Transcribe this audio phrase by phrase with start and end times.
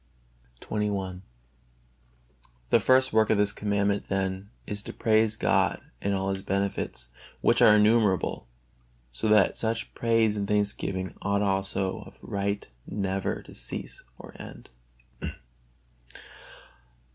[0.61, 1.21] XXI.
[2.71, 7.09] The first work of this Commandment then is, to praise God in all His benefits,
[7.41, 8.47] which are innumerable,
[9.11, 14.69] so that such praise and thanksgiving ought also of right never to cease or end.